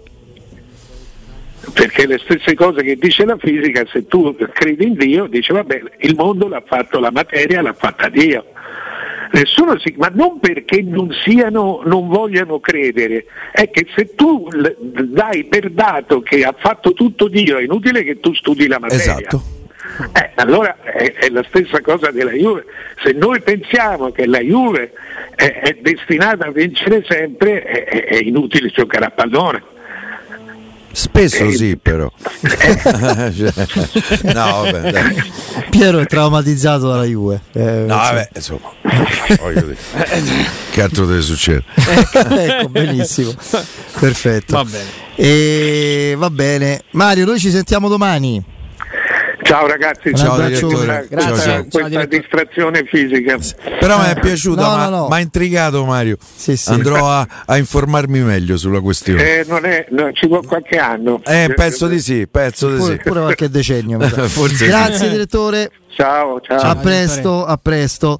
perché 1.74 2.06
le 2.06 2.18
stesse 2.20 2.54
cose 2.56 2.84
che 2.84 2.96
dice 2.96 3.26
la 3.26 3.38
fisica, 3.38 3.86
se 3.92 4.08
tu 4.08 4.36
credi 4.54 4.86
in 4.86 4.94
Dio, 4.96 5.28
dice 5.28 5.54
vabbè, 5.54 5.82
il 6.00 6.16
mondo 6.16 6.48
l'ha 6.48 6.64
fatto 6.66 7.00
la 7.00 7.12
materia, 7.12 7.62
l'ha 7.62 7.74
fatta 7.74 8.10
Dio. 8.10 8.46
Nessuno 9.32 9.78
si, 9.78 9.94
ma 9.98 10.10
non 10.14 10.40
perché 10.40 10.82
non 10.82 11.12
siano, 11.24 11.82
non 11.84 12.08
vogliano 12.08 12.60
credere, 12.60 13.26
è 13.52 13.70
che 13.70 13.86
se 13.94 14.16
tu 14.16 14.48
dai 14.80 15.44
per 15.44 15.70
dato 15.72 16.22
che 16.22 16.44
ha 16.44 16.56
fatto 16.58 16.94
tutto 16.94 17.28
Dio, 17.28 17.58
è 17.58 17.64
inutile 17.64 18.04
che 18.04 18.20
tu 18.22 18.34
studi 18.34 18.68
la 18.68 18.80
materia. 18.80 19.18
Esatto. 19.18 19.56
Eh, 20.14 20.32
allora 20.36 20.78
è, 20.82 21.14
è 21.14 21.30
la 21.30 21.44
stessa 21.48 21.82
cosa 21.82 22.12
della 22.12 22.32
Juve. 22.32 22.66
Se 23.04 23.12
noi 23.12 23.42
pensiamo 23.42 24.12
che 24.12 24.26
la 24.26 24.40
Juve 24.40 24.94
è, 25.36 25.60
è 25.60 25.78
destinata 25.82 26.46
a 26.46 26.52
vincere 26.52 27.04
sempre, 27.08 27.64
è- 27.64 28.06
è 28.06 28.16
inutile 28.18 28.70
giocare 28.70 29.06
a 29.06 29.12
pallone. 29.12 29.76
Spesso 31.00 31.44
Eh, 31.44 31.54
sì, 31.56 31.78
però. 31.78 32.12
Cioè, 32.42 33.54
no, 34.34 34.64
vabbè, 34.64 34.92
dai. 34.92 35.32
Piero 35.70 36.00
è 36.00 36.08
traumatizzato 36.08 36.88
dalla 36.88 37.04
Juve. 37.04 37.42
Eh, 37.52 37.62
No, 37.88 37.96
vabbè, 37.98 38.30
insomma, 38.34 38.72
che 40.72 40.82
altro 40.82 41.06
deve 41.06 41.22
succedere? 41.22 41.66
ecco, 41.76 42.70
benissimo. 42.70 43.32
Perfetto. 44.00 44.56
Va 44.56 44.64
bene. 44.64 44.90
E 45.16 46.16
va 46.18 46.32
bene. 46.32 46.82
Mario, 46.92 47.26
noi 47.26 47.38
ci 47.40 47.52
sentiamo 47.52 47.90
domani. 47.90 48.44
Ciao 49.48 49.66
ragazzi, 49.66 50.10
Un 50.10 50.16
Ciao, 50.16 50.36
direttore. 50.42 51.08
Grazie. 51.10 51.18
Ciao, 51.20 51.36
ciao. 51.38 51.38
Ciao, 51.46 51.62
questa 51.70 51.88
direttore. 51.88 52.20
distrazione 52.20 52.84
fisica. 52.86 53.38
Però 53.80 53.98
mi 54.00 54.10
è 54.10 54.20
piaciuta, 54.20 54.62
No, 54.62 54.68
ma 54.76 54.90
no, 54.90 54.98
no. 54.98 55.08
mi 55.08 55.14
ha 55.16 55.20
intrigato 55.20 55.86
Mario. 55.86 56.18
Sì, 56.36 56.58
sì. 56.58 56.70
Andrò 56.72 57.10
a, 57.10 57.26
a 57.46 57.58
informarmi 57.58 58.20
meglio 58.20 58.58
sulla 58.58 58.82
questione. 58.82 59.24
Eh, 59.24 59.46
non 59.48 59.64
è, 59.64 59.86
no, 59.92 60.12
ci 60.12 60.28
vuole 60.28 60.46
qualche 60.46 60.78
anno. 60.78 61.22
Eh, 61.24 61.54
penso 61.56 61.88
di 61.88 62.00
sì, 62.02 62.28
penso 62.28 62.70
di 62.70 62.78
Pure, 62.78 62.94
sì. 62.98 63.10
pure 63.10 63.20
qualche 63.22 63.50
decennio. 63.50 63.98
Grazie 64.68 65.10
direttore. 65.10 65.72
Ciao, 65.96 66.40
ciao. 66.42 66.60
A 66.60 66.76
presto, 66.76 67.46
a 67.46 67.58
presto. 67.58 68.16